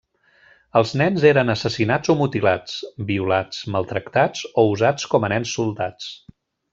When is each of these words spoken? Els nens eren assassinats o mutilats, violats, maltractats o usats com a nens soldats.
Els 0.79 0.93
nens 1.01 1.25
eren 1.31 1.53
assassinats 1.53 2.11
o 2.13 2.15
mutilats, 2.23 2.79
violats, 3.11 3.59
maltractats 3.77 4.47
o 4.63 4.67
usats 4.73 5.09
com 5.13 5.29
a 5.29 5.35
nens 5.39 5.53
soldats. 5.59 6.09